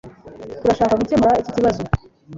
[0.59, 1.81] Turashaka gukemura iki kibazo